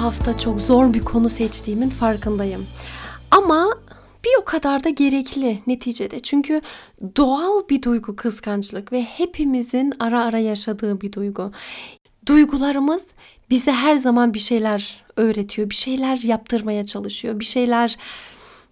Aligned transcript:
Bu 0.00 0.04
hafta 0.04 0.38
çok 0.38 0.60
zor 0.60 0.94
bir 0.94 1.00
konu 1.00 1.30
seçtiğimin 1.30 1.88
farkındayım. 1.88 2.66
Ama 3.30 3.68
bir 4.24 4.30
o 4.40 4.44
kadar 4.44 4.84
da 4.84 4.88
gerekli 4.88 5.62
neticede. 5.66 6.20
Çünkü 6.20 6.60
doğal 7.16 7.68
bir 7.70 7.82
duygu 7.82 8.16
kıskançlık 8.16 8.92
ve 8.92 9.02
hepimizin 9.02 9.92
ara 9.98 10.24
ara 10.24 10.38
yaşadığı 10.38 11.00
bir 11.00 11.12
duygu. 11.12 11.52
Duygularımız 12.26 13.02
bize 13.50 13.72
her 13.72 13.96
zaman 13.96 14.34
bir 14.34 14.38
şeyler 14.38 15.04
öğretiyor, 15.16 15.70
bir 15.70 15.74
şeyler 15.74 16.20
yaptırmaya 16.20 16.86
çalışıyor, 16.86 17.40
bir 17.40 17.44
şeyler 17.44 17.96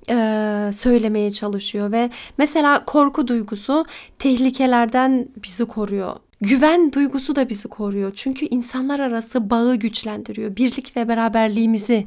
e, 0.09 0.71
söylemeye 0.73 1.31
çalışıyor 1.31 1.93
ve 1.93 2.11
mesela 2.39 2.85
korku 2.85 3.29
duygusu 3.29 3.87
tehlikelerden 4.19 5.29
bizi 5.45 5.65
koruyor. 5.65 6.17
Güven 6.41 6.93
duygusu 6.93 7.37
da 7.37 7.49
bizi 7.49 7.69
koruyor. 7.69 8.13
Çünkü 8.17 8.47
insanlar 8.47 9.01
arası 9.01 9.51
bağı 9.51 9.77
güçlendiriyor. 9.77 10.57
Birlik 10.57 10.97
ve 10.97 11.09
beraberliğimizi 11.09 12.07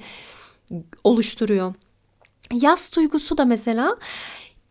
oluşturuyor. 1.03 1.73
Yas 2.53 2.93
duygusu 2.93 3.38
da 3.38 3.45
mesela 3.45 3.97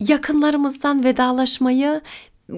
yakınlarımızdan 0.00 1.05
vedalaşmayı 1.05 2.00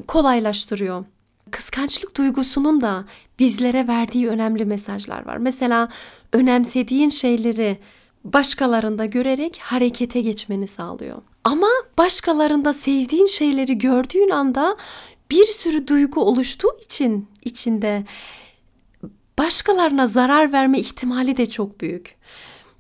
kolaylaştırıyor. 0.07 1.05
Kıskançlık 1.51 2.17
duygusunun 2.17 2.81
da 2.81 3.05
bizlere 3.39 3.89
verdiği 3.89 4.29
önemli 4.29 4.65
mesajlar 4.65 5.27
var. 5.27 5.37
Mesela 5.37 5.89
önemsediğin 6.33 7.11
şeyleri 7.11 7.79
başkalarında 8.25 9.07
görerek 9.07 9.59
harekete 9.59 10.21
geçmeni 10.21 10.67
sağlıyor. 10.67 11.23
Ama 11.45 11.69
başkalarında 11.99 12.73
sevdiğin 12.73 13.27
şeyleri 13.27 13.79
gördüğün 13.79 14.31
anda 14.31 14.77
bir 15.31 15.45
sürü 15.45 15.87
duygu 15.87 16.21
oluştuğu 16.21 16.79
için 16.85 17.29
içinde 17.45 18.05
başkalarına 19.39 20.07
zarar 20.07 20.53
verme 20.53 20.79
ihtimali 20.79 21.37
de 21.37 21.51
çok 21.51 21.81
büyük. 21.81 22.17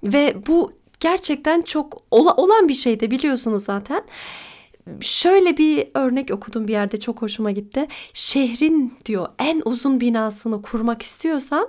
Ve 0.04 0.36
bu 0.46 0.72
gerçekten 1.00 1.62
çok 1.62 2.02
olan 2.10 2.68
bir 2.68 2.74
şey 2.74 3.00
de 3.00 3.10
biliyorsunuz 3.10 3.64
zaten. 3.64 4.02
Şöyle 5.00 5.56
bir 5.56 5.88
örnek 5.94 6.30
okudum 6.30 6.68
bir 6.68 6.72
yerde 6.72 7.00
çok 7.00 7.22
hoşuma 7.22 7.50
gitti. 7.50 7.88
Şehrin 8.12 8.94
diyor 9.06 9.28
en 9.38 9.62
uzun 9.64 10.00
binasını 10.00 10.62
kurmak 10.62 11.02
istiyorsan 11.02 11.68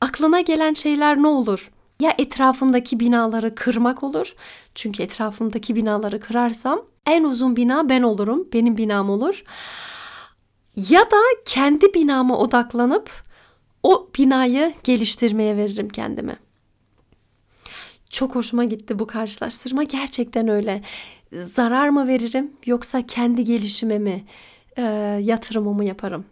aklına 0.00 0.40
gelen 0.40 0.74
şeyler 0.74 1.22
ne 1.22 1.28
olur? 1.28 1.70
Ya 2.00 2.14
etrafındaki 2.18 3.00
binaları 3.00 3.54
kırmak 3.54 4.02
olur. 4.02 4.34
Çünkü 4.74 5.02
etrafımdaki 5.02 5.76
binaları 5.76 6.20
kırarsam 6.20 6.82
en 7.06 7.24
uzun 7.24 7.56
bina 7.56 7.88
ben 7.88 8.02
olurum. 8.02 8.48
Benim 8.52 8.76
binam 8.76 9.10
olur. 9.10 9.44
Ya 10.76 11.00
da 11.00 11.16
kendi 11.44 11.94
binama 11.94 12.38
odaklanıp 12.38 13.10
o 13.82 14.08
binayı 14.18 14.74
geliştirmeye 14.84 15.56
veririm 15.56 15.88
kendimi. 15.88 16.36
Çok 18.10 18.34
hoşuma 18.34 18.64
gitti 18.64 18.98
bu 18.98 19.06
karşılaştırma. 19.06 19.82
Gerçekten 19.82 20.48
öyle. 20.48 20.82
Zarar 21.32 21.88
mı 21.88 22.08
veririm 22.08 22.52
yoksa 22.66 23.06
kendi 23.06 23.44
gelişime 23.44 24.22
e, 24.76 24.82
yatırımımı 25.22 25.84
yaparım? 25.84 26.24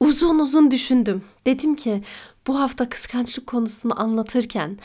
Uzun 0.00 0.38
uzun 0.38 0.70
düşündüm. 0.70 1.22
Dedim 1.46 1.74
ki 1.74 2.02
bu 2.46 2.60
hafta 2.60 2.88
kıskançlık 2.88 3.46
konusunu 3.46 4.00
anlatırken 4.02 4.78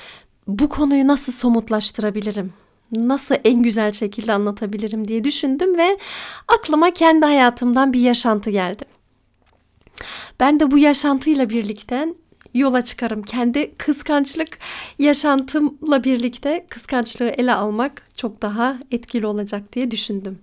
bu 0.48 0.70
konuyu 0.70 1.08
nasıl 1.08 1.32
somutlaştırabilirim? 1.32 2.54
Nasıl 2.92 3.36
en 3.44 3.64
güzel 3.64 3.92
şekilde 3.92 4.34
anlatabilirim 4.34 5.08
diye 5.08 5.24
düşündüm 5.24 5.78
ve 5.78 5.98
aklıma 6.48 6.92
kendi 6.92 7.26
hayatımdan 7.26 7.94
bir 7.94 8.00
yaşantı 8.00 8.50
geldi. 8.50 8.86
Ben 10.40 10.60
de 10.60 10.72
bu 10.72 10.78
yaşantıyla 10.78 11.50
birlikte 11.50 12.08
yola 12.54 12.82
çıkarım. 12.82 13.24
Kendi 13.24 13.76
kıskançlık 13.76 14.60
yaşantımla 15.00 16.04
birlikte 16.04 16.66
kıskançlığı 16.70 17.30
ele 17.30 17.54
almak 17.54 18.08
çok 18.18 18.42
daha 18.42 18.80
etkili 18.92 19.28
olacak 19.28 19.74
diye 19.74 19.92
düşündüm. 19.92 20.40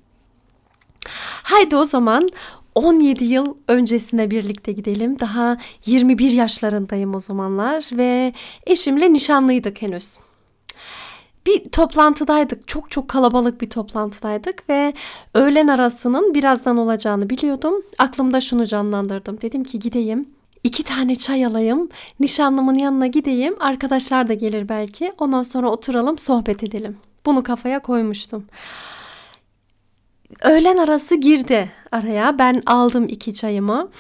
Haydi 1.43 1.77
o 1.77 1.85
zaman 1.85 2.31
17 2.75 3.25
yıl 3.25 3.55
öncesine 3.69 4.31
birlikte 4.31 4.73
gidelim. 4.73 5.19
Daha 5.19 5.57
21 5.87 6.31
yaşlarındayım 6.31 7.15
o 7.15 7.21
zamanlar 7.21 7.91
ve 7.93 8.33
eşimle 8.67 9.13
nişanlıydık 9.13 9.83
henüz. 9.83 10.17
Bir 11.47 11.65
toplantıdaydık. 11.65 12.69
Çok 12.69 12.91
çok 12.91 13.09
kalabalık 13.09 13.61
bir 13.61 13.71
toplantıdaydık 13.71 14.69
ve 14.69 14.95
öğlen 15.35 15.67
arasının 15.67 16.35
birazdan 16.35 16.77
olacağını 16.77 17.31
biliyordum. 17.31 17.75
Aklımda 17.99 18.41
şunu 18.41 18.67
canlandırdım. 18.67 19.41
Dedim 19.41 19.65
ki 19.65 19.79
gideyim 19.79 20.27
iki 20.65 20.85
tane 20.85 21.17
çay 21.17 21.47
alayım, 21.47 21.89
nişanlımın 22.21 22.75
yanına 22.75 23.07
gideyim, 23.07 23.57
arkadaşlar 23.61 24.29
da 24.29 24.35
gelir 24.35 24.69
belki. 24.69 25.13
Ondan 25.19 25.43
sonra 25.43 25.71
oturalım, 25.71 26.19
sohbet 26.19 26.63
edelim. 26.63 26.97
Bunu 27.27 27.43
kafaya 27.43 27.79
koymuştum. 27.79 28.45
Öğlen 30.45 30.77
arası 30.77 31.15
girdi 31.15 31.71
araya. 31.93 32.39
Ben 32.39 32.63
aldım 32.67 33.07
iki 33.09 33.35
çayımı. 33.35 33.91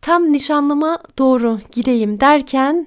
Tam 0.00 0.32
nişanlıma 0.32 0.98
doğru 1.18 1.60
gideyim 1.72 2.20
derken 2.20 2.86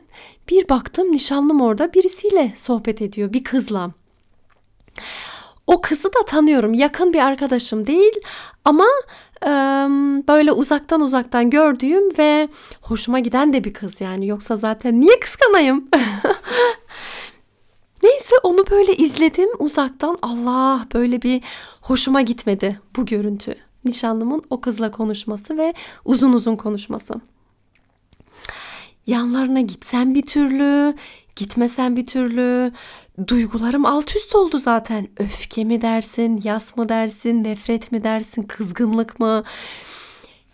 bir 0.50 0.70
baktım 0.70 1.12
nişanlım 1.12 1.62
orada 1.62 1.94
birisiyle 1.94 2.54
sohbet 2.56 3.02
ediyor, 3.02 3.34
bir 3.34 3.44
kızla. 3.44 3.92
O 5.68 5.82
kızı 5.82 6.14
da 6.14 6.26
tanıyorum. 6.26 6.74
Yakın 6.74 7.14
bir 7.14 7.20
arkadaşım 7.20 7.88
değil 7.88 8.14
ama 8.66 8.86
e, 9.44 9.50
böyle 10.28 10.52
uzaktan 10.52 11.02
uzaktan 11.02 11.50
gördüğüm 11.50 12.18
ve 12.18 12.50
hoşuma 12.82 13.20
giden 13.20 13.54
de 13.54 13.64
bir 13.64 13.74
kız 13.74 14.02
yani. 14.02 14.28
Yoksa 14.28 14.58
zaten 14.58 15.02
niye 15.02 15.20
kıskanayım? 15.20 15.90
Neyse 18.28 18.40
onu 18.44 18.66
böyle 18.72 18.96
izledim 18.96 19.50
uzaktan. 19.60 20.18
Allah 20.22 20.88
böyle 20.94 21.22
bir 21.22 21.44
hoşuma 21.82 22.22
gitmedi 22.22 22.80
bu 22.96 23.06
görüntü. 23.06 23.56
Nişanlımın 23.86 24.44
o 24.50 24.62
kızla 24.62 24.92
konuşması 24.92 25.58
ve 25.58 25.74
uzun 26.06 26.34
uzun 26.34 26.56
konuşması. 26.56 27.14
Yanlarına 29.08 29.62
gitsem 29.62 30.16
bir 30.16 30.26
türlü, 30.26 30.96
gitmesem 31.36 31.96
bir 31.96 32.08
türlü. 32.08 32.72
Duygularım 33.28 33.86
alt 33.86 34.16
üst 34.16 34.36
oldu 34.36 34.58
zaten. 34.58 35.08
Öfke 35.18 35.64
mi 35.64 35.82
dersin, 35.82 36.42
yas 36.44 36.78
mı 36.78 36.90
dersin, 36.90 37.44
nefret 37.44 37.92
mi 37.92 38.04
dersin, 38.04 38.42
kızgınlık 38.42 39.20
mı? 39.20 39.44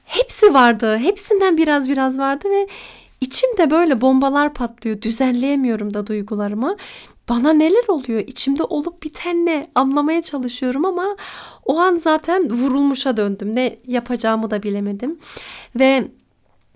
Hepsi 0.06 0.54
vardı. 0.54 0.98
Hepsinden 0.98 1.58
biraz 1.58 1.90
biraz 1.90 2.20
vardı 2.20 2.50
ve 2.50 2.68
içimde 3.22 3.72
böyle 3.72 4.02
bombalar 4.02 4.54
patlıyor. 4.54 5.02
Düzenleyemiyorum 5.02 5.94
da 5.94 6.08
duygularımı. 6.08 6.78
Bana 7.30 7.54
neler 7.54 7.88
oluyor? 7.88 8.20
İçimde 8.20 8.64
olup 8.64 9.04
biten 9.04 9.46
ne? 9.46 9.68
Anlamaya 9.76 10.22
çalışıyorum 10.22 10.86
ama 10.86 11.16
o 11.66 11.78
an 11.78 11.96
zaten 11.96 12.52
vurulmuşa 12.52 13.18
döndüm. 13.18 13.56
Ne 13.56 13.78
yapacağımı 13.88 14.52
da 14.52 14.64
bilemedim. 14.64 15.20
Ve 15.76 16.08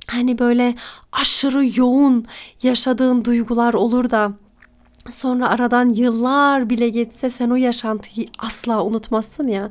hani 0.07 0.39
böyle 0.39 0.75
aşırı 1.11 1.79
yoğun 1.79 2.25
yaşadığın 2.63 3.25
duygular 3.25 3.73
olur 3.73 4.09
da 4.09 4.33
Sonra 5.09 5.49
aradan 5.49 5.89
yıllar 5.89 6.69
bile 6.69 6.89
geçse 6.89 7.29
sen 7.29 7.50
o 7.50 7.55
yaşantıyı 7.55 8.27
asla 8.39 8.85
unutmazsın 8.85 9.47
ya. 9.47 9.69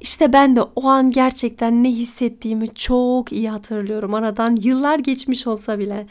İşte 0.00 0.32
ben 0.32 0.56
de 0.56 0.62
o 0.62 0.86
an 0.86 1.10
gerçekten 1.10 1.84
ne 1.84 1.90
hissettiğimi 1.90 2.74
çok 2.74 3.32
iyi 3.32 3.50
hatırlıyorum. 3.50 4.14
Aradan 4.14 4.56
yıllar 4.60 4.98
geçmiş 4.98 5.46
olsa 5.46 5.78
bile. 5.78 6.06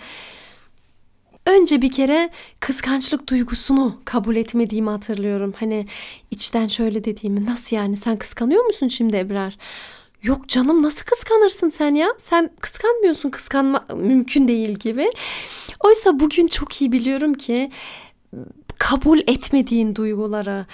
Önce 1.49 1.81
bir 1.81 1.91
kere 1.91 2.29
kıskançlık 2.59 3.27
duygusunu 3.29 3.95
kabul 4.05 4.35
etmediğimi 4.35 4.89
hatırlıyorum. 4.89 5.53
Hani 5.59 5.87
içten 6.31 6.67
şöyle 6.67 7.03
dediğimi 7.03 7.45
nasıl 7.45 7.75
yani 7.75 7.97
sen 7.97 8.17
kıskanıyor 8.17 8.65
musun 8.65 8.87
şimdi 8.87 9.17
Ebrar? 9.17 9.57
Yok 10.23 10.47
canım 10.47 10.83
nasıl 10.83 11.05
kıskanırsın 11.05 11.69
sen 11.69 11.95
ya? 11.95 12.07
Sen 12.17 12.49
kıskanmıyorsun 12.61 13.29
kıskanma 13.29 13.85
mümkün 13.95 14.47
değil 14.47 14.69
gibi. 14.69 15.11
Oysa 15.83 16.19
bugün 16.19 16.47
çok 16.47 16.81
iyi 16.81 16.91
biliyorum 16.91 17.33
ki 17.33 17.71
kabul 18.77 19.19
etmediğin 19.19 19.95
duyguları, 19.95 20.65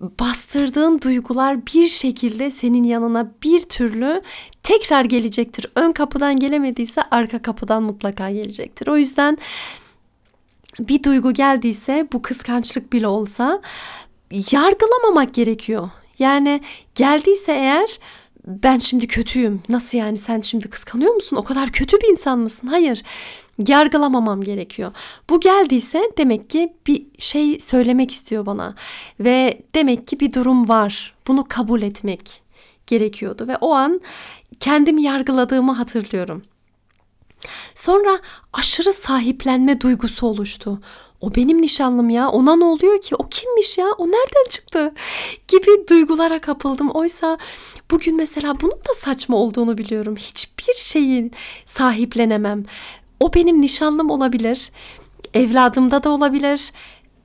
bastırdığın 0.00 1.00
duygular 1.00 1.66
bir 1.66 1.86
şekilde 1.86 2.50
senin 2.50 2.84
yanına 2.84 3.32
bir 3.42 3.60
türlü 3.60 4.22
tekrar 4.62 5.04
gelecektir. 5.04 5.66
Ön 5.74 5.92
kapıdan 5.92 6.36
gelemediyse 6.38 7.02
arka 7.10 7.42
kapıdan 7.42 7.82
mutlaka 7.82 8.30
gelecektir. 8.30 8.86
O 8.86 8.96
yüzden 8.96 9.38
bir 10.78 11.02
duygu 11.02 11.32
geldiyse 11.32 12.08
bu 12.12 12.22
kıskançlık 12.22 12.92
bile 12.92 13.06
olsa 13.06 13.62
yargılamamak 14.30 15.34
gerekiyor. 15.34 15.90
Yani 16.18 16.60
geldiyse 16.94 17.52
eğer 17.52 17.98
ben 18.46 18.78
şimdi 18.78 19.06
kötüyüm. 19.06 19.62
Nasıl 19.68 19.98
yani 19.98 20.16
sen 20.16 20.40
şimdi 20.40 20.70
kıskanıyor 20.70 21.14
musun? 21.14 21.36
O 21.36 21.44
kadar 21.44 21.72
kötü 21.72 21.96
bir 21.96 22.08
insan 22.08 22.38
mısın? 22.38 22.66
Hayır. 22.66 23.02
Yargılamamam 23.68 24.42
gerekiyor. 24.42 24.92
Bu 25.30 25.40
geldiyse 25.40 26.10
demek 26.18 26.50
ki 26.50 26.72
bir 26.86 27.06
şey 27.18 27.60
söylemek 27.60 28.10
istiyor 28.10 28.46
bana 28.46 28.74
ve 29.20 29.60
demek 29.74 30.06
ki 30.06 30.20
bir 30.20 30.32
durum 30.32 30.68
var. 30.68 31.14
Bunu 31.26 31.44
kabul 31.48 31.82
etmek 31.82 32.42
gerekiyordu 32.86 33.48
ve 33.48 33.56
o 33.56 33.72
an 33.72 34.00
kendimi 34.60 35.02
yargıladığımı 35.02 35.72
hatırlıyorum. 35.72 36.42
Sonra 37.74 38.20
aşırı 38.52 38.92
sahiplenme 38.92 39.80
duygusu 39.80 40.26
oluştu. 40.26 40.80
O 41.20 41.34
benim 41.34 41.62
nişanlım 41.62 42.10
ya. 42.10 42.28
Ona 42.28 42.56
ne 42.56 42.64
oluyor 42.64 43.00
ki? 43.00 43.16
O 43.16 43.28
kimmiş 43.28 43.78
ya? 43.78 43.86
O 43.98 44.06
nereden 44.06 44.48
çıktı? 44.50 44.94
Gibi 45.48 45.88
duygulara 45.88 46.40
kapıldım. 46.40 46.90
Oysa 46.90 47.38
bugün 47.90 48.16
mesela 48.16 48.60
bunun 48.60 48.72
da 48.88 48.94
saçma 48.94 49.36
olduğunu 49.36 49.78
biliyorum. 49.78 50.16
Hiçbir 50.16 50.74
şeyin 50.76 51.32
sahiplenemem. 51.66 52.64
O 53.20 53.34
benim 53.34 53.62
nişanlım 53.62 54.10
olabilir. 54.10 54.70
Evladımda 55.34 56.04
da 56.04 56.10
olabilir 56.10 56.72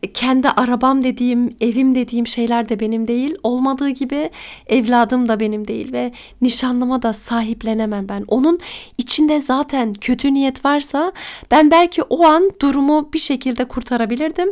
kendi 0.07 0.49
arabam 0.49 1.03
dediğim, 1.03 1.55
evim 1.61 1.95
dediğim 1.95 2.27
şeyler 2.27 2.69
de 2.69 2.79
benim 2.79 3.07
değil. 3.07 3.35
Olmadığı 3.43 3.89
gibi 3.89 4.29
evladım 4.67 5.27
da 5.27 5.39
benim 5.39 5.67
değil 5.67 5.93
ve 5.93 6.11
nişanlıma 6.41 7.01
da 7.01 7.13
sahiplenemem 7.13 8.09
ben. 8.09 8.23
Onun 8.27 8.59
içinde 8.97 9.41
zaten 9.41 9.93
kötü 9.93 10.33
niyet 10.33 10.65
varsa 10.65 11.11
ben 11.51 11.71
belki 11.71 12.03
o 12.03 12.25
an 12.25 12.51
durumu 12.61 13.13
bir 13.13 13.19
şekilde 13.19 13.65
kurtarabilirdim. 13.65 14.49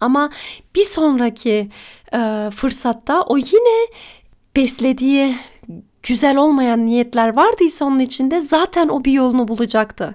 Ama 0.00 0.30
bir 0.74 0.82
sonraki 0.82 1.68
e, 2.14 2.50
fırsatta 2.50 3.22
o 3.22 3.36
yine 3.36 3.86
beslediği 4.56 5.34
güzel 6.02 6.36
olmayan 6.36 6.86
niyetler 6.86 7.36
vardıysa 7.36 7.84
onun 7.84 7.98
içinde 7.98 8.40
zaten 8.40 8.88
o 8.88 9.04
bir 9.04 9.12
yolunu 9.12 9.48
bulacaktı. 9.48 10.14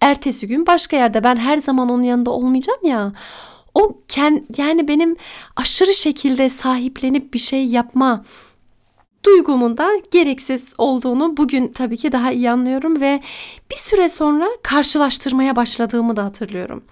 Ertesi 0.00 0.46
gün 0.46 0.66
başka 0.66 0.96
yerde 0.96 1.24
ben 1.24 1.36
her 1.36 1.56
zaman 1.56 1.88
onun 1.88 2.02
yanında 2.02 2.30
olmayacağım 2.30 2.80
ya 2.84 3.12
o 3.78 3.96
kend, 4.08 4.40
yani 4.56 4.88
benim 4.88 5.16
aşırı 5.56 5.94
şekilde 5.94 6.48
sahiplenip 6.48 7.34
bir 7.34 7.38
şey 7.38 7.66
yapma 7.66 8.24
duygumun 9.24 9.76
da 9.76 9.90
gereksiz 10.10 10.72
olduğunu 10.78 11.36
bugün 11.36 11.68
tabii 11.68 11.96
ki 11.96 12.12
daha 12.12 12.32
iyi 12.32 12.50
anlıyorum 12.50 13.00
ve 13.00 13.20
bir 13.70 13.76
süre 13.76 14.08
sonra 14.08 14.48
karşılaştırmaya 14.62 15.56
başladığımı 15.56 16.16
da 16.16 16.24
hatırlıyorum. 16.24 16.84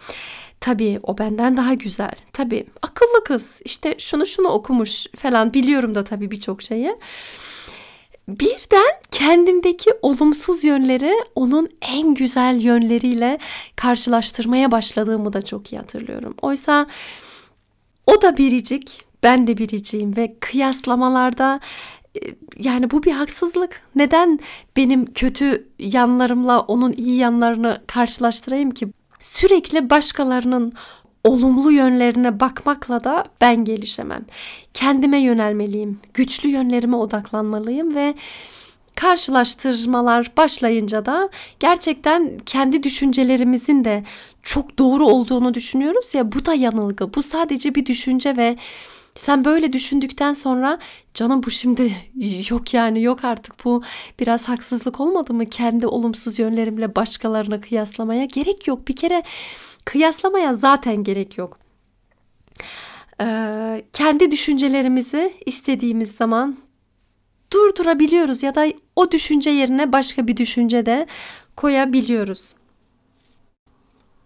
Tabii 0.61 1.01
o 1.03 1.19
benden 1.19 1.57
daha 1.57 1.75
güzel. 1.75 2.13
Tabii 2.33 2.67
akıllı 2.83 3.25
kız. 3.25 3.61
işte 3.65 3.95
şunu 3.99 4.27
şunu 4.27 4.49
okumuş 4.49 5.07
falan 5.17 5.55
biliyorum 5.55 5.95
da 5.95 6.05
tabii 6.05 6.31
birçok 6.31 6.63
şeyi 6.63 6.97
birden 8.29 8.93
kendimdeki 9.11 9.91
olumsuz 10.03 10.65
yönleri 10.65 11.15
onun 11.35 11.69
en 11.83 12.15
güzel 12.15 12.61
yönleriyle 12.61 13.39
karşılaştırmaya 13.77 14.71
başladığımı 14.71 15.33
da 15.33 15.43
çok 15.43 15.73
iyi 15.73 15.79
hatırlıyorum. 15.79 16.35
Oysa 16.43 16.87
o 18.07 18.23
da 18.23 18.37
biricik, 18.37 19.05
ben 19.23 19.47
de 19.47 19.59
biriciyim 19.59 20.17
ve 20.17 20.37
kıyaslamalarda 20.41 21.61
e, 22.17 22.21
yani 22.59 22.91
bu 22.91 23.03
bir 23.03 23.13
haksızlık. 23.13 23.81
Neden 23.95 24.39
benim 24.77 25.13
kötü 25.13 25.69
yanlarımla 25.79 26.61
onun 26.61 26.93
iyi 26.93 27.17
yanlarını 27.17 27.83
karşılaştırayım 27.87 28.71
ki? 28.71 28.89
Sürekli 29.21 29.91
başkalarının 29.91 30.73
olumlu 31.27 31.71
yönlerine 31.71 32.41
bakmakla 32.41 33.05
da 33.05 33.25
ben 33.41 33.65
gelişemem. 33.65 34.25
Kendime 34.75 35.19
yönelmeliyim. 35.19 36.01
Güçlü 36.15 36.49
yönlerime 36.49 36.97
odaklanmalıyım 36.97 37.95
ve 37.95 38.15
karşılaştırmalar 38.95 40.33
başlayınca 40.37 41.07
da 41.07 41.29
gerçekten 41.61 42.39
kendi 42.47 42.83
düşüncelerimizin 42.83 43.85
de 43.85 44.05
çok 44.43 44.79
doğru 44.79 45.07
olduğunu 45.07 45.55
düşünüyoruz 45.55 46.15
ya 46.15 46.33
bu 46.33 46.47
da 46.47 46.55
yanılgı. 46.55 47.15
Bu 47.15 47.23
sadece 47.23 47.75
bir 47.75 47.87
düşünce 47.87 48.37
ve 48.37 48.57
sen 49.15 49.45
böyle 49.45 49.73
düşündükten 49.73 50.33
sonra 50.33 50.79
canım 51.15 51.43
bu 51.43 51.51
şimdi 51.51 51.93
yok 52.51 52.75
yani 52.75 53.03
yok 53.03 53.25
artık 53.25 53.65
bu 53.65 53.83
biraz 54.21 54.45
haksızlık 54.45 55.01
olmadı 55.01 55.35
mı? 55.35 55.47
Kendi 55.47 55.87
olumsuz 55.87 56.39
yönlerimle 56.39 56.97
başkalarına 56.97 57.61
kıyaslamaya 57.61 58.25
gerek 58.25 58.67
yok. 58.67 58.89
Bir 58.89 58.97
kere 58.97 59.23
Kıyaslamaya 59.87 60.55
zaten 60.55 61.05
gerek 61.05 61.39
yok. 61.39 61.59
Ee, 63.21 63.85
kendi 63.93 64.31
düşüncelerimizi 64.31 65.35
istediğimiz 65.47 66.11
zaman 66.11 66.57
durdurabiliyoruz 67.53 68.43
ya 68.43 68.55
da 68.55 68.67
o 68.97 69.11
düşünce 69.11 69.51
yerine 69.51 69.93
başka 69.93 70.27
bir 70.27 70.37
düşünce 70.37 70.87
de 70.87 71.07
koyabiliyoruz. 71.57 72.55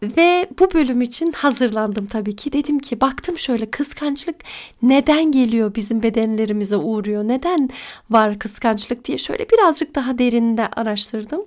Ve 0.02 0.48
bu 0.58 0.72
bölüm 0.72 1.00
için 1.00 1.32
hazırlandım 1.32 2.06
tabii 2.06 2.36
ki. 2.36 2.52
Dedim 2.52 2.78
ki 2.78 3.00
baktım 3.00 3.38
şöyle 3.38 3.70
kıskançlık 3.70 4.36
neden 4.82 5.32
geliyor 5.32 5.74
bizim 5.74 6.02
bedenlerimize 6.02 6.76
uğruyor? 6.76 7.28
Neden 7.28 7.70
var 8.10 8.38
kıskançlık 8.38 9.04
diye 9.04 9.18
şöyle 9.18 9.50
birazcık 9.50 9.94
daha 9.94 10.18
derinde 10.18 10.68
araştırdım. 10.68 11.44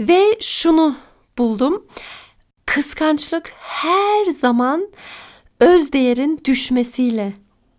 Ve 0.00 0.38
şunu 0.40 0.96
buldum. 1.38 1.86
Kıskançlık 2.74 3.52
her 3.58 4.24
zaman 4.24 4.88
öz 5.60 5.92
değerin 5.92 6.40
düşmesiyle 6.44 7.32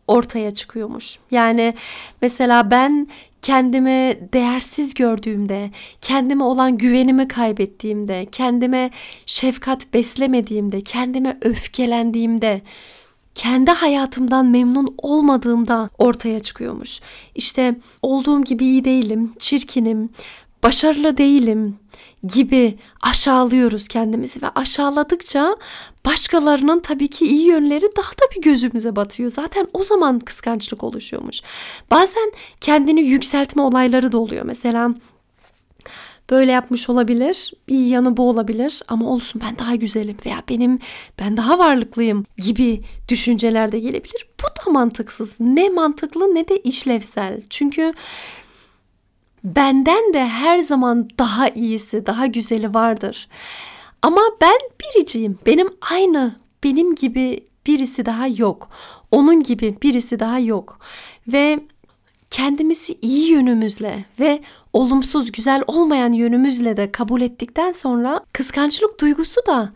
ortaya 0.07 0.51
çıkıyormuş. 0.51 1.19
Yani 1.31 1.74
mesela 2.22 2.72
ben 2.72 3.07
kendimi 3.42 4.19
değersiz 4.34 4.94
gördüğümde, 4.94 5.72
kendime 6.01 6.44
olan 6.44 6.78
güvenimi 6.78 7.28
kaybettiğimde, 7.28 8.28
kendime 8.31 8.92
şefkat 9.26 9.94
beslemediğimde, 9.94 10.81
kendime 10.81 11.38
öfkelendiğimde, 11.42 12.62
kendi 13.35 13.71
hayatımdan 13.71 14.45
memnun 14.45 14.95
olmadığımda 14.97 15.90
ortaya 15.97 16.40
çıkıyormuş. 16.40 17.00
İşte 17.35 17.76
olduğum 18.02 18.44
gibi 18.44 18.66
iyi 18.66 18.85
değilim, 18.85 19.33
çirkinim, 19.40 20.09
başarılı 20.64 21.18
değilim, 21.18 21.80
gibi 22.24 22.78
aşağılıyoruz 23.02 23.88
kendimizi 23.88 24.42
ve 24.42 24.48
aşağıladıkça 24.56 25.56
başkalarının 26.06 26.80
tabii 26.80 27.08
ki 27.08 27.26
iyi 27.26 27.46
yönleri 27.46 27.90
daha 27.98 28.12
da 28.12 28.36
bir 28.36 28.42
gözümüze 28.42 28.96
batıyor. 28.96 29.32
Zaten 29.32 29.68
o 29.74 29.84
zaman 29.84 30.20
kıskançlık 30.20 30.84
oluşuyormuş. 30.84 31.42
Bazen 31.92 32.32
kendini 32.62 33.02
yükseltme 33.02 33.62
olayları 33.62 34.12
da 34.12 34.18
oluyor. 34.18 34.46
Mesela 34.46 34.90
böyle 36.30 36.52
yapmış 36.52 36.90
olabilir. 36.90 37.54
iyi 37.68 37.90
yanı 37.90 38.18
bu 38.18 38.30
olabilir 38.30 38.82
ama 38.88 39.10
olsun 39.10 39.42
ben 39.46 39.60
daha 39.60 39.76
güzelim 39.76 40.18
veya 40.26 40.44
benim 40.50 40.80
ben 41.20 41.38
daha 41.38 41.60
varlıklıyım 41.60 42.26
gibi 42.38 42.82
düşünceler 43.10 43.72
de 43.72 43.80
gelebilir. 43.80 44.28
Bu 44.42 44.44
da 44.44 44.72
mantıksız. 44.72 45.36
Ne 45.40 45.70
mantıklı 45.70 46.36
ne 46.36 46.48
de 46.48 46.58
işlevsel. 46.58 47.42
Çünkü 47.50 47.94
benden 49.44 50.14
de 50.14 50.28
her 50.28 50.59
zaman 50.59 51.07
daha 51.19 51.50
iyisi, 51.50 52.06
daha 52.06 52.26
güzeli 52.26 52.73
vardır. 52.73 53.28
Ama 54.02 54.21
ben 54.42 54.57
biriciyim. 54.81 55.40
Benim 55.45 55.69
aynı 55.92 56.35
benim 56.64 56.95
gibi 56.95 57.47
birisi 57.68 58.06
daha 58.06 58.28
yok. 58.28 58.69
Onun 59.12 59.44
gibi 59.44 59.78
birisi 59.81 60.19
daha 60.19 60.40
yok. 60.40 60.80
Ve 61.28 61.59
kendimizi 62.30 62.95
iyi 63.02 63.31
yönümüzle 63.31 64.06
ve 64.19 64.42
olumsuz, 64.73 65.31
güzel 65.31 65.64
olmayan 65.68 66.12
yönümüzle 66.12 66.78
de 66.78 66.92
kabul 66.92 67.21
ettikten 67.21 67.71
sonra 67.71 68.21
kıskançlık 68.33 69.00
duygusu 69.00 69.42
da 69.47 69.69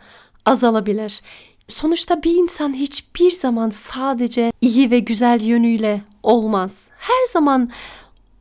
azalabilir. 0.45 1.21
Sonuçta 1.67 2.23
bir 2.23 2.31
insan 2.35 2.73
hiçbir 2.73 3.29
zaman 3.29 3.69
sadece 3.69 4.51
iyi 4.61 4.91
ve 4.91 4.99
güzel 4.99 5.41
yönüyle 5.41 6.01
olmaz. 6.23 6.73
Her 6.99 7.31
zaman 7.33 7.69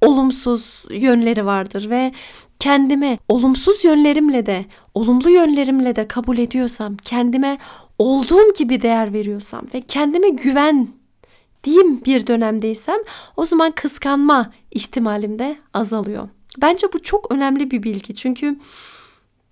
olumsuz 0.00 0.84
yönleri 0.90 1.46
vardır 1.46 1.90
ve 1.90 2.12
kendime 2.58 3.18
olumsuz 3.28 3.84
yönlerimle 3.84 4.46
de 4.46 4.64
olumlu 4.94 5.30
yönlerimle 5.30 5.96
de 5.96 6.08
kabul 6.08 6.38
ediyorsam, 6.38 6.96
kendime 6.96 7.58
olduğum 7.98 8.54
gibi 8.58 8.82
değer 8.82 9.12
veriyorsam 9.12 9.62
ve 9.74 9.80
kendime 9.80 10.28
güven 10.28 10.88
diyeyim 11.64 12.04
bir 12.04 12.26
dönemdeysem 12.26 12.98
o 13.36 13.46
zaman 13.46 13.70
kıskanma 13.70 14.52
ihtimalim 14.70 15.38
de 15.38 15.56
azalıyor. 15.74 16.28
Bence 16.58 16.86
bu 16.92 17.02
çok 17.02 17.32
önemli 17.32 17.70
bir 17.70 17.82
bilgi 17.82 18.14
çünkü 18.14 18.58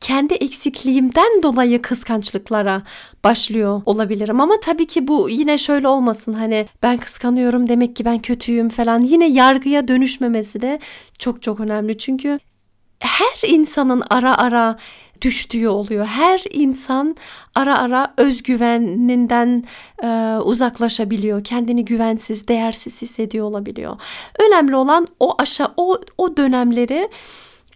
kendi 0.01 0.35
eksikliğimden 0.35 1.43
dolayı 1.43 1.83
kıskançlıklara 1.83 2.83
başlıyor 3.25 3.83
olabilirim. 3.87 4.41
Ama 4.41 4.55
tabii 4.61 4.87
ki 4.87 5.09
bu 5.09 5.29
yine 5.31 5.59
şöyle 5.59 5.89
olmasın 5.89 6.33
hani 6.33 6.67
ben 6.83 6.99
kıskanıyorum 6.99 7.69
demek 7.69 7.97
ki 7.97 8.05
ben 8.05 8.19
kötüyüm 8.19 8.69
falan. 8.69 9.03
Yine 9.03 9.29
yargıya 9.29 9.89
dönüşmemesi 9.89 10.61
de 10.61 10.79
çok 11.19 11.43
çok 11.43 11.61
önemli. 11.61 11.99
Çünkü 11.99 12.39
her 13.01 13.49
insanın 13.49 14.03
ara 14.11 14.39
ara 14.39 14.77
düştüğü 15.23 15.69
oluyor. 15.69 16.07
Her 16.07 16.43
insan 16.53 17.17
ara 17.55 17.79
ara 17.79 18.15
özgüveninden 18.17 19.65
e, 20.03 20.39
uzaklaşabiliyor. 20.45 21.45
Kendini 21.45 21.85
güvensiz, 21.85 22.49
değersiz 22.49 23.03
hissediyor 23.03 23.47
olabiliyor. 23.47 23.97
Önemli 24.39 24.77
olan 24.77 25.09
o 25.21 25.35
aşağı 25.39 25.75
o 25.77 26.01
o 26.19 26.37
dönemleri 26.37 27.09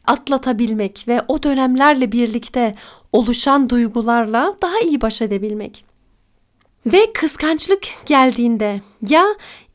atlatabilmek 0.08 1.04
ve 1.08 1.22
o 1.28 1.42
dönemlerle 1.42 2.12
birlikte 2.12 2.74
oluşan 3.12 3.70
duygularla 3.70 4.56
daha 4.62 4.80
iyi 4.80 5.00
baş 5.00 5.22
edebilmek. 5.22 5.84
Ve 6.86 7.12
kıskançlık 7.12 7.82
geldiğinde 8.06 8.80
ya 9.08 9.26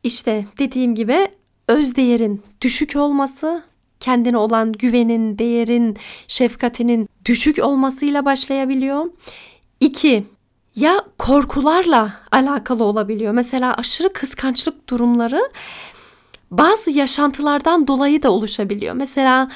işte 0.03 0.45
dediğim 0.59 0.95
gibi 0.95 1.27
öz 1.67 1.95
değerin 1.95 2.41
düşük 2.61 2.95
olması, 2.95 3.63
kendine 3.99 4.37
olan 4.37 4.71
güvenin, 4.71 5.37
değerin, 5.37 5.97
şefkatinin 6.27 7.09
düşük 7.25 7.63
olmasıyla 7.63 8.25
başlayabiliyor. 8.25 9.05
İki, 9.79 10.23
ya 10.75 11.05
korkularla 11.17 12.13
alakalı 12.31 12.83
olabiliyor. 12.83 13.33
Mesela 13.33 13.73
aşırı 13.73 14.13
kıskançlık 14.13 14.89
durumları 14.89 15.41
bazı 16.51 16.91
yaşantılardan 16.91 17.87
dolayı 17.87 18.23
da 18.23 18.31
oluşabiliyor. 18.31 18.93
Mesela 18.95 19.49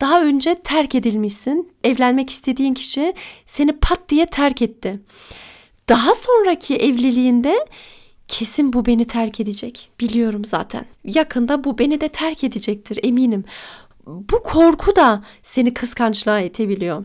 daha 0.00 0.22
önce 0.22 0.54
terk 0.54 0.94
edilmişsin. 0.94 1.72
Evlenmek 1.84 2.30
istediğin 2.30 2.74
kişi 2.74 3.14
seni 3.46 3.72
pat 3.72 4.08
diye 4.08 4.26
terk 4.26 4.62
etti. 4.62 5.00
Daha 5.88 6.14
sonraki 6.14 6.76
evliliğinde 6.76 7.66
kesin 8.28 8.72
bu 8.72 8.86
beni 8.86 9.04
terk 9.04 9.40
edecek. 9.40 9.90
Biliyorum 10.00 10.44
zaten. 10.44 10.86
Yakında 11.04 11.64
bu 11.64 11.78
beni 11.78 12.00
de 12.00 12.08
terk 12.08 12.44
edecektir 12.44 12.98
eminim. 13.02 13.44
Bu 14.06 14.42
korku 14.42 14.96
da 14.96 15.24
seni 15.42 15.74
kıskançlığa 15.74 16.40
itebiliyor. 16.40 17.04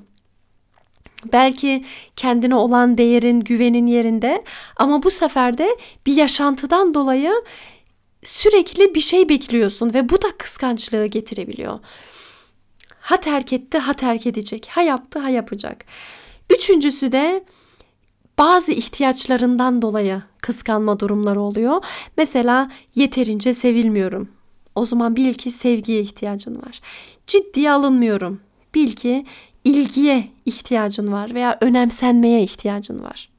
Belki 1.31 1.83
kendine 2.15 2.55
olan 2.55 2.97
değerin, 2.97 3.39
güvenin 3.39 3.87
yerinde 3.87 4.43
ama 4.77 5.03
bu 5.03 5.11
sefer 5.11 5.57
de 5.57 5.77
bir 6.05 6.13
yaşantıdan 6.13 6.93
dolayı 6.93 7.33
sürekli 8.23 8.95
bir 8.95 9.01
şey 9.01 9.29
bekliyorsun 9.29 9.93
ve 9.93 10.09
bu 10.09 10.21
da 10.21 10.27
kıskançlığı 10.37 11.05
getirebiliyor. 11.05 11.79
Ha 13.03 13.19
terk 13.19 13.53
etti, 13.53 13.77
ha 13.77 13.93
terk 13.93 14.27
edecek. 14.27 14.67
Ha 14.71 14.81
yaptı, 14.81 15.19
ha 15.19 15.29
yapacak. 15.29 15.85
Üçüncüsü 16.55 17.11
de 17.11 17.43
bazı 18.37 18.71
ihtiyaçlarından 18.71 19.81
dolayı 19.81 20.21
kıskanma 20.41 20.99
durumları 20.99 21.41
oluyor. 21.41 21.85
Mesela 22.17 22.71
yeterince 22.95 23.53
sevilmiyorum. 23.53 24.31
O 24.75 24.85
zaman 24.85 25.15
bil 25.15 25.33
ki 25.33 25.51
sevgiye 25.51 26.01
ihtiyacın 26.01 26.55
var. 26.55 26.81
Ciddiye 27.27 27.71
alınmıyorum. 27.71 28.41
Bil 28.75 28.91
ki 28.91 29.25
ilgiye 29.63 30.27
ihtiyacın 30.45 31.11
var 31.11 31.33
veya 31.33 31.57
önemsenmeye 31.61 32.43
ihtiyacın 32.43 33.03
var. 33.03 33.29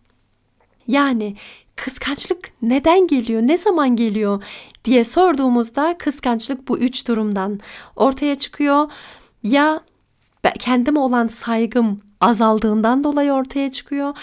Yani 0.88 1.36
kıskançlık 1.76 2.52
neden 2.62 3.06
geliyor, 3.06 3.42
ne 3.42 3.58
zaman 3.58 3.96
geliyor 3.96 4.44
diye 4.84 5.04
sorduğumuzda 5.04 5.98
kıskançlık 5.98 6.68
bu 6.68 6.78
üç 6.78 7.08
durumdan 7.08 7.60
ortaya 7.96 8.34
çıkıyor 8.34 8.90
ya 9.44 9.80
kendime 10.58 11.00
olan 11.00 11.28
saygım 11.28 12.00
azaldığından 12.20 13.04
dolayı 13.04 13.32
ortaya 13.32 13.72
çıkıyor 13.72 14.14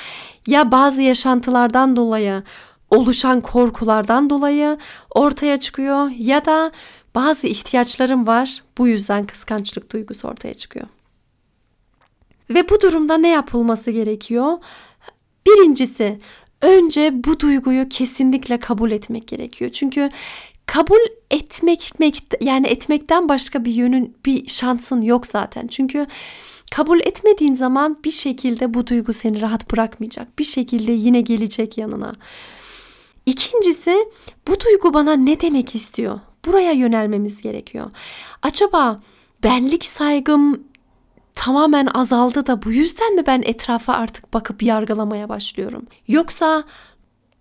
ya 0.48 0.72
bazı 0.72 1.02
yaşantılardan 1.02 1.96
dolayı 1.96 2.44
oluşan 2.90 3.42
korkulardan 3.42 4.30
dolayı 4.30 4.78
ortaya 5.10 5.60
çıkıyor 5.60 6.10
ya 6.18 6.46
da 6.46 6.72
bazı 7.16 7.48
ihtiyaçlarım 7.48 8.28
var 8.28 8.64
bu 8.78 8.88
yüzden 8.88 9.26
kıskançlık 9.26 9.92
duygusu 9.92 10.28
ortaya 10.28 10.54
çıkıyor. 10.54 10.88
Ve 12.50 12.70
bu 12.70 12.82
durumda 12.82 13.18
ne 13.18 13.30
yapılması 13.30 13.92
gerekiyor? 13.92 14.58
Birincisi 15.48 16.20
önce 16.62 17.24
bu 17.24 17.40
duyguyu 17.40 17.90
kesinlikle 17.90 18.60
kabul 18.60 18.92
etmek 18.92 19.28
gerekiyor. 19.28 19.72
Çünkü 19.72 20.10
kabul 20.72 21.00
etmek 21.32 21.94
yani 22.42 22.68
etmekten 22.68 23.30
başka 23.30 23.66
bir 23.66 23.72
yönün 23.72 24.16
bir 24.26 24.48
şansın 24.48 25.02
yok 25.02 25.28
zaten. 25.28 25.68
Çünkü 25.68 26.08
kabul 26.72 27.00
etmediğin 27.00 27.54
zaman 27.54 27.98
bir 28.04 28.12
şekilde 28.12 28.74
bu 28.74 28.88
duygu 28.88 29.14
seni 29.14 29.42
rahat 29.42 29.72
bırakmayacak. 29.72 30.40
Bir 30.40 30.44
şekilde 30.44 30.92
yine 30.92 31.22
gelecek 31.22 31.78
yanına. 31.78 32.14
İkincisi 33.26 34.08
bu 34.48 34.60
duygu 34.60 34.94
bana 34.94 35.14
ne 35.14 35.42
demek 35.42 35.76
istiyor? 35.76 36.20
Buraya 36.46 36.72
yönelmemiz 36.72 37.42
gerekiyor. 37.42 37.92
Acaba 38.42 39.02
benlik 39.44 39.86
saygım 39.86 40.64
tamamen 41.36 41.86
azaldı 41.86 42.48
da 42.48 42.64
bu 42.64 42.72
yüzden 42.72 43.16
mi 43.16 43.24
ben 43.28 43.42
etrafa 43.46 43.94
artık 43.94 44.34
bakıp 44.34 44.64
yargılamaya 44.64 45.30
başlıyorum? 45.30 45.88
Yoksa 46.08 46.64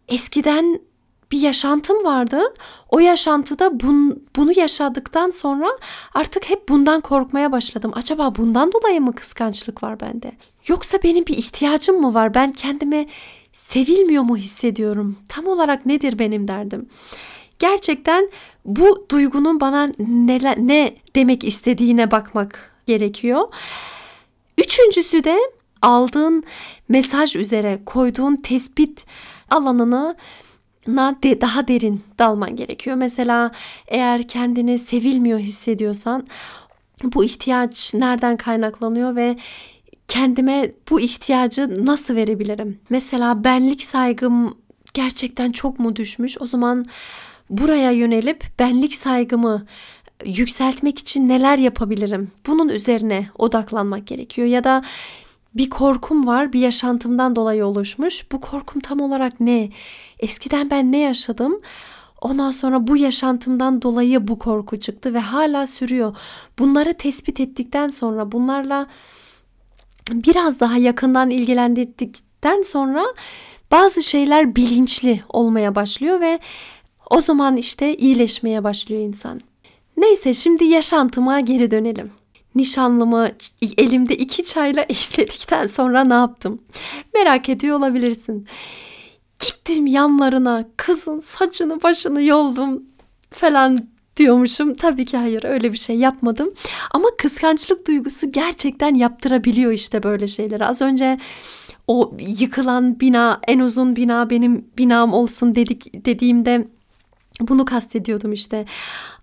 eskiden 0.08 0.89
bir 1.32 1.40
yaşantım 1.40 2.04
vardı. 2.04 2.40
O 2.88 2.98
yaşantıda 2.98 3.80
bun, 3.80 4.22
bunu 4.36 4.58
yaşadıktan 4.58 5.30
sonra 5.30 5.68
artık 6.14 6.50
hep 6.50 6.68
bundan 6.68 7.00
korkmaya 7.00 7.52
başladım. 7.52 7.92
Acaba 7.94 8.36
bundan 8.36 8.72
dolayı 8.72 9.00
mı 9.00 9.14
kıskançlık 9.14 9.82
var 9.82 10.00
bende? 10.00 10.32
Yoksa 10.66 10.98
benim 11.02 11.26
bir 11.26 11.36
ihtiyacım 11.36 12.00
mı 12.00 12.14
var? 12.14 12.34
Ben 12.34 12.52
kendimi 12.52 13.06
sevilmiyor 13.52 14.22
mu 14.22 14.36
hissediyorum? 14.36 15.16
Tam 15.28 15.46
olarak 15.46 15.86
nedir 15.86 16.18
benim 16.18 16.48
derdim? 16.48 16.88
Gerçekten 17.58 18.30
bu 18.64 19.06
duygunun 19.10 19.60
bana 19.60 19.88
ne, 19.98 20.40
ne 20.56 20.94
demek 21.16 21.44
istediğine 21.44 22.10
bakmak 22.10 22.72
gerekiyor. 22.86 23.48
Üçüncüsü 24.58 25.24
de 25.24 25.38
aldığın 25.82 26.44
mesaj 26.88 27.36
üzere 27.36 27.80
koyduğun 27.86 28.36
tespit 28.36 29.06
alanını 29.50 30.16
de, 30.86 31.40
daha 31.40 31.68
derin 31.68 32.02
dalman 32.18 32.56
gerekiyor. 32.56 32.96
Mesela 32.96 33.50
eğer 33.88 34.28
kendini 34.28 34.78
sevilmiyor 34.78 35.38
hissediyorsan 35.38 36.26
bu 37.04 37.24
ihtiyaç 37.24 37.94
nereden 37.94 38.36
kaynaklanıyor 38.36 39.16
ve 39.16 39.36
kendime 40.08 40.72
bu 40.90 41.00
ihtiyacı 41.00 41.86
nasıl 41.86 42.16
verebilirim? 42.16 42.80
Mesela 42.90 43.44
benlik 43.44 43.82
saygım 43.82 44.58
gerçekten 44.94 45.52
çok 45.52 45.78
mu 45.78 45.96
düşmüş? 45.96 46.36
O 46.40 46.46
zaman 46.46 46.84
buraya 47.50 47.90
yönelip 47.90 48.44
benlik 48.58 48.94
saygımı 48.94 49.66
yükseltmek 50.24 50.98
için 50.98 51.28
neler 51.28 51.58
yapabilirim? 51.58 52.32
Bunun 52.46 52.68
üzerine 52.68 53.28
odaklanmak 53.38 54.06
gerekiyor 54.06 54.48
ya 54.48 54.64
da 54.64 54.82
bir 55.54 55.70
korkum 55.70 56.26
var, 56.26 56.52
bir 56.52 56.60
yaşantımdan 56.60 57.36
dolayı 57.36 57.66
oluşmuş. 57.66 58.32
Bu 58.32 58.40
korkum 58.40 58.80
tam 58.80 59.00
olarak 59.00 59.40
ne? 59.40 59.70
Eskiden 60.18 60.70
ben 60.70 60.92
ne 60.92 60.98
yaşadım? 60.98 61.60
Ondan 62.20 62.50
sonra 62.50 62.86
bu 62.86 62.96
yaşantımdan 62.96 63.82
dolayı 63.82 64.28
bu 64.28 64.38
korku 64.38 64.80
çıktı 64.80 65.14
ve 65.14 65.18
hala 65.18 65.66
sürüyor. 65.66 66.16
Bunları 66.58 66.94
tespit 66.94 67.40
ettikten 67.40 67.90
sonra 67.90 68.32
bunlarla 68.32 68.86
biraz 70.10 70.60
daha 70.60 70.76
yakından 70.76 71.30
ilgilendirdikten 71.30 72.62
sonra 72.62 73.04
bazı 73.70 74.02
şeyler 74.02 74.56
bilinçli 74.56 75.22
olmaya 75.28 75.74
başlıyor 75.74 76.20
ve 76.20 76.38
o 77.10 77.20
zaman 77.20 77.56
işte 77.56 77.96
iyileşmeye 77.96 78.64
başlıyor 78.64 79.02
insan. 79.02 79.40
Neyse 79.96 80.34
şimdi 80.34 80.64
yaşantıma 80.64 81.40
geri 81.40 81.70
dönelim. 81.70 82.10
Nişanlımı 82.54 83.30
elimde 83.78 84.16
iki 84.16 84.44
çayla 84.44 84.86
eşledikten 84.88 85.66
sonra 85.66 86.04
ne 86.04 86.14
yaptım? 86.14 86.62
Merak 87.14 87.48
ediyor 87.48 87.78
olabilirsin. 87.78 88.46
Gittim 89.38 89.86
yanlarına 89.86 90.64
kızın 90.76 91.20
saçını 91.20 91.82
başını 91.82 92.22
yoldum 92.22 92.82
falan 93.30 93.78
diyormuşum. 94.16 94.74
Tabii 94.74 95.04
ki 95.04 95.16
hayır 95.16 95.44
öyle 95.44 95.72
bir 95.72 95.78
şey 95.78 95.96
yapmadım. 95.96 96.54
Ama 96.90 97.08
kıskançlık 97.18 97.86
duygusu 97.86 98.32
gerçekten 98.32 98.94
yaptırabiliyor 98.94 99.72
işte 99.72 100.02
böyle 100.02 100.28
şeyleri. 100.28 100.64
Az 100.64 100.82
önce 100.82 101.18
o 101.86 102.16
yıkılan 102.18 103.00
bina 103.00 103.40
en 103.48 103.58
uzun 103.58 103.96
bina 103.96 104.30
benim 104.30 104.64
binam 104.78 105.12
olsun 105.12 105.54
dedik 105.54 106.04
dediğimde 106.04 106.68
bunu 107.48 107.64
kastediyordum 107.64 108.32
işte. 108.32 108.64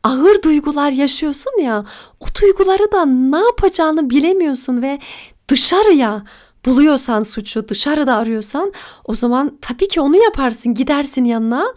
Ağır 0.04 0.44
duygular 0.44 0.92
yaşıyorsun 0.92 1.62
ya. 1.62 1.86
O 2.20 2.26
duyguları 2.42 2.92
da 2.92 3.06
ne 3.06 3.38
yapacağını 3.38 4.10
bilemiyorsun 4.10 4.82
ve 4.82 5.00
dışarıya 5.48 6.24
buluyorsan 6.66 7.24
suçu, 7.24 7.70
dışarıda 7.70 8.16
arıyorsan 8.16 8.74
o 9.06 9.16
zaman 9.16 9.58
tabii 9.62 9.88
ki 9.88 10.02
onu 10.02 10.24
yaparsın. 10.24 10.74
Gidersin 10.74 11.26
yanına, 11.26 11.74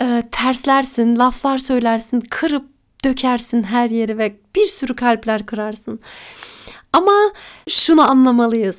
e, 0.00 0.22
terslersin, 0.32 1.18
laflar 1.18 1.58
söylersin, 1.58 2.20
kırıp 2.20 2.64
dökersin 3.04 3.62
her 3.62 3.90
yeri 3.90 4.18
ve 4.18 4.36
bir 4.56 4.64
sürü 4.64 4.96
kalpler 4.96 5.46
kırarsın. 5.46 6.00
Ama 6.92 7.32
şunu 7.68 8.10
anlamalıyız. 8.10 8.78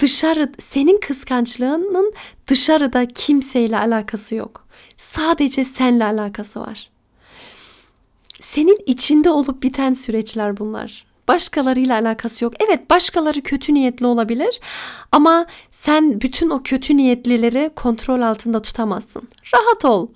Dışarı 0.00 0.52
senin 0.58 1.00
kıskançlığının 1.00 2.12
dışarıda 2.46 3.08
kimseyle 3.08 3.78
alakası 3.78 4.34
yok. 4.34 4.65
Sadece 4.96 5.64
senle 5.64 6.04
alakası 6.04 6.60
var. 6.60 6.90
Senin 8.40 8.78
içinde 8.86 9.30
olup 9.30 9.62
biten 9.62 9.92
süreçler 9.92 10.56
bunlar. 10.56 11.06
Başkalarıyla 11.28 12.00
alakası 12.00 12.44
yok. 12.44 12.54
Evet 12.60 12.90
başkaları 12.90 13.42
kötü 13.42 13.74
niyetli 13.74 14.06
olabilir 14.06 14.60
ama 15.12 15.46
sen 15.70 16.20
bütün 16.20 16.50
o 16.50 16.62
kötü 16.62 16.96
niyetlileri 16.96 17.70
kontrol 17.76 18.20
altında 18.20 18.62
tutamazsın. 18.62 19.28
Rahat 19.54 19.84
ol. 19.84 20.08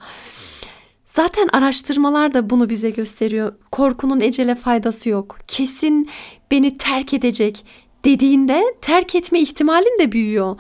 Zaten 1.06 1.49
araştırmalar 1.52 2.34
da 2.34 2.50
bunu 2.50 2.68
bize 2.68 2.90
gösteriyor. 2.90 3.54
Korkunun 3.72 4.20
ecele 4.20 4.54
faydası 4.54 5.08
yok. 5.08 5.38
Kesin 5.49 6.10
beni 6.50 6.78
terk 6.78 7.14
edecek 7.14 7.66
dediğinde 8.04 8.64
terk 8.80 9.14
etme 9.14 9.40
ihtimalin 9.40 9.99
de 9.99 10.12
büyüyor. 10.12 10.56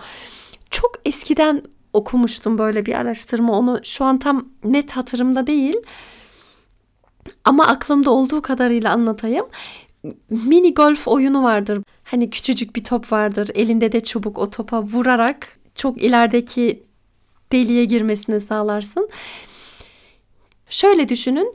Çok 0.70 0.92
eskiden 1.04 1.62
okumuştum 1.92 2.58
böyle 2.58 2.86
bir 2.86 2.94
araştırma. 2.94 3.58
Onu 3.58 3.80
şu 3.84 4.04
an 4.04 4.18
tam 4.18 4.48
net 4.64 4.92
hatırımda 4.92 5.46
değil. 5.46 5.76
Ama 7.44 7.66
aklımda 7.66 8.10
olduğu 8.10 8.42
kadarıyla 8.42 8.92
anlatayım. 8.92 9.46
Mini 10.30 10.74
golf 10.74 11.08
oyunu 11.08 11.42
vardır. 11.42 11.82
Hani 12.04 12.30
küçücük 12.30 12.76
bir 12.76 12.84
top 12.84 13.12
vardır. 13.12 13.50
Elinde 13.54 13.92
de 13.92 14.00
çubuk 14.00 14.38
o 14.38 14.50
topa 14.50 14.82
vurarak 14.82 15.58
çok 15.74 16.02
ilerideki 16.02 16.82
deliğe 17.52 17.84
girmesini 17.84 18.40
sağlarsın. 18.40 19.08
Şöyle 20.70 21.08
düşünün. 21.08 21.54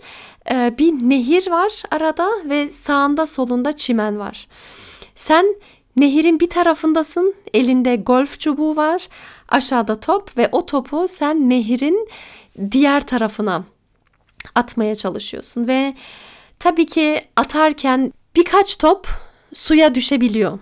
E, 0.51 0.75
bir 0.77 0.91
nehir 0.91 1.51
var 1.51 1.83
arada 1.91 2.29
ve 2.49 2.69
sağında 2.69 3.27
solunda 3.27 3.77
çimen 3.77 4.19
var. 4.19 4.47
Sen 5.15 5.55
nehirin 5.97 6.39
bir 6.39 6.49
tarafındasın. 6.49 7.35
Elinde 7.53 7.95
golf 7.95 8.39
çubuğu 8.39 8.75
var. 8.75 9.07
Aşağıda 9.49 9.99
top 9.99 10.37
ve 10.37 10.49
o 10.51 10.65
topu 10.65 11.07
sen 11.07 11.49
nehirin 11.49 12.09
diğer 12.71 13.07
tarafına 13.07 13.63
atmaya 14.55 14.95
çalışıyorsun 14.95 15.67
ve 15.67 15.95
tabii 16.59 16.85
ki 16.85 17.21
atarken 17.35 18.13
birkaç 18.35 18.77
top 18.77 19.07
suya 19.53 19.95
düşebiliyor. 19.95 20.59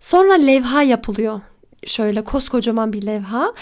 Sonra 0.00 0.34
levha 0.34 0.82
yapılıyor. 0.82 1.40
Şöyle 1.86 2.24
koskocaman 2.24 2.92
bir 2.92 3.06
levha. 3.06 3.54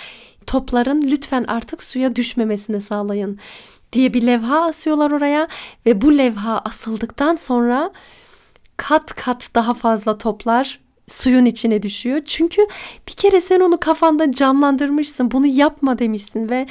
Topların 0.47 1.03
lütfen 1.03 1.45
artık 1.45 1.83
suya 1.83 2.17
düşmemesini 2.17 2.81
sağlayın 2.81 3.39
diye 3.93 4.15
bir 4.15 4.27
levha 4.27 4.65
asıyorlar 4.65 5.11
oraya 5.11 5.49
ve 5.87 6.01
bu 6.01 6.19
levha 6.19 6.59
asıldıktan 6.59 7.37
sonra 7.37 7.93
kat 8.77 9.15
kat 9.15 9.51
daha 9.55 9.75
fazla 9.75 10.19
toplar 10.19 10.81
suyun 11.13 11.45
içine 11.45 11.83
düşüyor. 11.83 12.23
Çünkü 12.27 12.67
bir 13.09 13.13
kere 13.13 13.41
sen 13.41 13.61
onu 13.61 13.81
kafanda 13.81 14.33
canlandırmışsın. 14.33 15.31
Bunu 15.31 15.47
yapma 15.47 15.99
demişsin 15.99 16.49
ve 16.49 16.67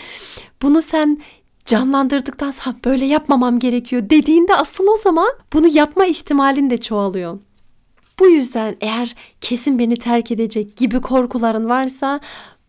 bunu 0.61 0.81
sen 0.81 1.17
canlandırdıktan 1.65 2.51
sonra 2.51 2.75
böyle 2.85 3.05
yapmamam 3.05 3.59
gerekiyor 3.59 4.09
dediğinde 4.09 4.55
asıl 4.55 4.87
o 4.87 4.97
zaman 4.97 5.29
bunu 5.53 5.67
yapma 5.67 6.05
ihtimalin 6.05 6.69
de 6.69 6.77
çoğalıyor. 6.77 7.39
Bu 8.19 8.29
yüzden 8.29 8.75
eğer 8.81 9.15
kesin 9.41 9.79
beni 9.79 9.97
terk 9.97 10.31
edecek 10.31 10.77
gibi 10.77 11.01
korkuların 11.01 11.69
varsa 11.69 12.19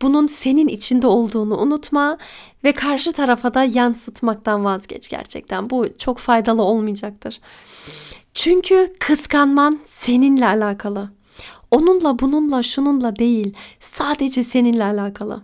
bunun 0.03 0.27
senin 0.27 0.69
içinde 0.69 1.07
olduğunu 1.07 1.59
unutma 1.59 2.19
ve 2.65 2.73
karşı 2.73 3.13
tarafa 3.13 3.55
da 3.55 3.65
yansıtmaktan 3.65 4.65
vazgeç 4.65 5.09
gerçekten. 5.09 5.71
Bu 5.71 5.87
çok 5.99 6.19
faydalı 6.19 6.63
olmayacaktır. 6.63 7.41
Çünkü 8.35 8.93
kıskanman 9.01 9.81
seninle 9.87 10.47
alakalı. 10.47 11.20
Onunla 11.71 12.19
bununla 12.19 12.63
şununla 12.63 13.17
değil 13.17 13.55
sadece 13.81 14.45
seninle 14.45 14.85
alakalı. 14.85 15.43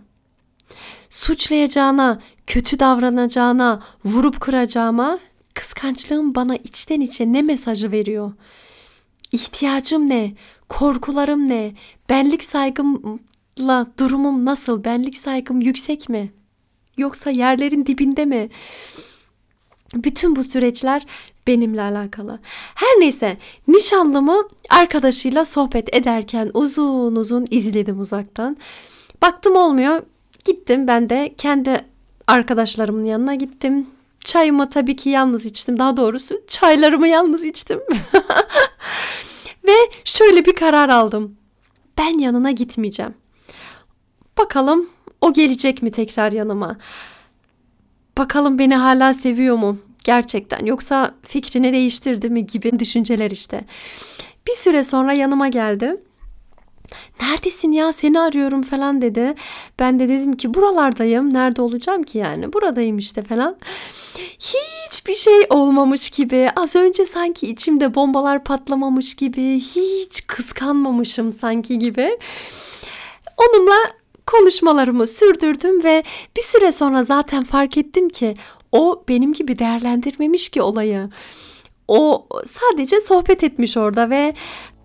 Suçlayacağına, 1.09 2.21
kötü 2.47 2.79
davranacağına, 2.79 3.83
vurup 4.05 4.41
kıracağıma 4.41 5.19
kıskançlığım 5.53 6.35
bana 6.35 6.55
içten 6.55 7.01
içe 7.01 7.33
ne 7.33 7.41
mesajı 7.41 7.91
veriyor? 7.91 8.31
İhtiyacım 9.31 10.09
ne? 10.09 10.33
Korkularım 10.69 11.49
ne? 11.49 11.73
Benlik 12.09 12.43
saygımla 12.43 13.87
durumum 13.99 14.45
nasıl? 14.45 14.83
Benlik 14.83 15.17
saygım 15.17 15.61
yüksek 15.61 16.09
mi? 16.09 16.31
Yoksa 16.97 17.29
yerlerin 17.29 17.85
dibinde 17.85 18.25
mi? 18.25 18.49
Bütün 19.95 20.35
bu 20.35 20.43
süreçler 20.43 21.05
benimle 21.47 21.81
alakalı. 21.81 22.39
Her 22.75 22.99
neyse 22.99 23.37
nişanlımı 23.67 24.47
arkadaşıyla 24.69 25.45
sohbet 25.45 25.95
ederken 25.95 26.51
uzun 26.53 27.15
uzun 27.15 27.47
izledim 27.51 27.99
uzaktan. 27.99 28.57
Baktım 29.21 29.55
olmuyor. 29.55 30.01
Gittim 30.45 30.87
ben 30.87 31.09
de 31.09 31.33
kendi 31.37 31.85
arkadaşlarımın 32.27 33.05
yanına 33.05 33.35
gittim. 33.35 33.87
Çayımı 34.19 34.69
tabii 34.69 34.95
ki 34.95 35.09
yalnız 35.09 35.45
içtim. 35.45 35.79
Daha 35.79 35.97
doğrusu 35.97 36.41
çaylarımı 36.47 37.07
yalnız 37.07 37.45
içtim. 37.45 37.79
Ve 39.67 39.75
şöyle 40.03 40.45
bir 40.45 40.55
karar 40.55 40.89
aldım. 40.89 41.37
Ben 41.97 42.19
yanına 42.19 42.51
gitmeyeceğim. 42.51 43.13
Bakalım 44.37 44.89
o 45.21 45.33
gelecek 45.33 45.81
mi 45.81 45.91
tekrar 45.91 46.31
yanıma? 46.31 46.77
Bakalım 48.17 48.59
beni 48.59 48.75
hala 48.75 49.13
seviyor 49.13 49.55
mu? 49.55 49.77
Gerçekten 50.03 50.65
yoksa 50.65 51.15
fikrini 51.23 51.73
değiştirdi 51.73 52.29
mi 52.29 52.47
gibi 52.47 52.79
düşünceler 52.79 53.31
işte. 53.31 53.65
Bir 54.47 54.53
süre 54.53 54.83
sonra 54.83 55.13
yanıma 55.13 55.47
geldi. 55.47 55.97
Neredesin 57.21 57.71
ya 57.71 57.93
seni 57.93 58.19
arıyorum 58.19 58.61
falan 58.61 59.01
dedi. 59.01 59.35
Ben 59.79 59.99
de 59.99 60.09
dedim 60.09 60.37
ki 60.37 60.53
buralardayım. 60.53 61.33
Nerede 61.33 61.61
olacağım 61.61 62.03
ki 62.03 62.17
yani? 62.17 62.53
Buradayım 62.53 62.97
işte 62.97 63.21
falan. 63.21 63.57
Hiçbir 64.39 65.13
şey 65.15 65.47
olmamış 65.49 66.09
gibi. 66.09 66.49
Az 66.55 66.75
önce 66.75 67.05
sanki 67.05 67.47
içimde 67.47 67.95
bombalar 67.95 68.43
patlamamış 68.43 69.15
gibi. 69.15 69.59
Hiç 69.59 70.27
kıskanmamışım 70.27 71.31
sanki 71.31 71.79
gibi. 71.79 72.17
Onunla 73.37 73.77
konuşmalarımı 74.25 75.07
sürdürdüm 75.07 75.83
ve 75.83 76.03
bir 76.37 76.41
süre 76.41 76.71
sonra 76.71 77.03
zaten 77.03 77.43
fark 77.43 77.77
ettim 77.77 78.09
ki 78.09 78.35
o 78.77 79.03
benim 79.09 79.33
gibi 79.33 79.59
değerlendirmemiş 79.59 80.49
ki 80.49 80.61
olayı. 80.61 81.09
O 81.87 82.27
sadece 82.51 82.99
sohbet 82.99 83.43
etmiş 83.43 83.77
orada 83.77 84.09
ve 84.09 84.33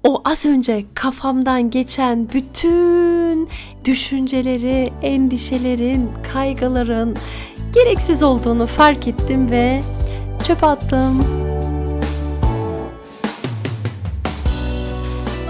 o 0.05 0.23
az 0.25 0.47
önce 0.47 0.85
kafamdan 0.95 1.71
geçen 1.71 2.29
bütün 2.33 3.49
düşünceleri, 3.85 4.93
endişelerin, 5.03 6.11
kaygıların 6.33 7.17
gereksiz 7.75 8.23
olduğunu 8.23 8.67
fark 8.67 9.09
ettim 9.09 9.51
ve 9.51 9.83
çöpe 10.45 10.67
attım. 10.67 11.25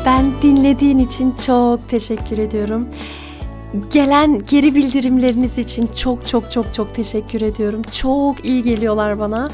Ben 0.06 0.24
dinlediğin 0.42 0.98
için 0.98 1.32
çok 1.32 1.88
teşekkür 1.88 2.38
ediyorum. 2.38 2.88
Gelen 3.92 4.38
geri 4.50 4.74
bildirimleriniz 4.74 5.58
için 5.58 5.88
çok 5.96 6.28
çok 6.28 6.52
çok 6.52 6.74
çok 6.74 6.94
teşekkür 6.94 7.40
ediyorum. 7.40 7.82
Çok 7.92 8.44
iyi 8.44 8.62
geliyorlar 8.62 9.18
bana. 9.18 9.48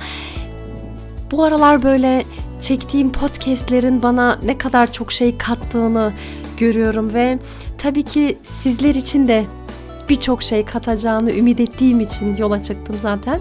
Bu 1.30 1.42
aralar 1.42 1.82
böyle 1.82 2.24
çektiğim 2.60 3.12
podcastlerin 3.12 4.02
bana 4.02 4.38
ne 4.44 4.58
kadar 4.58 4.92
çok 4.92 5.12
şey 5.12 5.38
kattığını 5.38 6.12
görüyorum 6.56 7.14
ve 7.14 7.38
tabii 7.78 8.02
ki 8.02 8.38
sizler 8.42 8.94
için 8.94 9.28
de 9.28 9.44
birçok 10.08 10.42
şey 10.42 10.64
katacağını 10.64 11.32
ümit 11.32 11.60
ettiğim 11.60 12.00
için 12.00 12.36
yola 12.36 12.62
çıktım 12.62 12.96
zaten. 13.02 13.40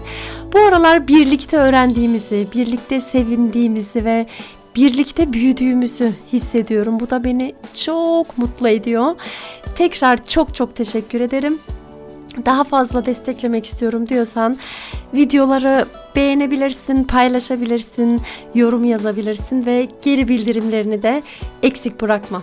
Bu 0.54 0.58
aralar 0.58 1.08
birlikte 1.08 1.56
öğrendiğimizi, 1.56 2.46
birlikte 2.54 3.00
sevindiğimizi 3.00 4.04
ve 4.04 4.26
birlikte 4.76 5.32
büyüdüğümüzü 5.32 6.12
hissediyorum. 6.32 7.00
Bu 7.00 7.10
da 7.10 7.24
beni 7.24 7.54
çok 7.74 8.38
mutlu 8.38 8.68
ediyor. 8.68 9.16
Tekrar 9.78 10.24
çok 10.24 10.54
çok 10.54 10.76
teşekkür 10.76 11.20
ederim. 11.20 11.58
Daha 12.46 12.64
fazla 12.64 13.06
desteklemek 13.06 13.66
istiyorum 13.66 14.08
diyorsan 14.08 14.58
videoları 15.14 15.86
beğenebilirsin, 16.16 17.04
paylaşabilirsin, 17.04 18.20
yorum 18.54 18.84
yazabilirsin 18.84 19.66
ve 19.66 19.88
geri 20.02 20.28
bildirimlerini 20.28 21.02
de 21.02 21.22
eksik 21.62 22.00
bırakma. 22.00 22.42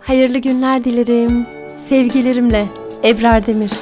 Hayırlı 0.00 0.38
günler 0.38 0.84
dilerim. 0.84 1.46
Sevgilerimle 1.88 2.66
Ebrar 3.04 3.46
Demir. 3.46 3.72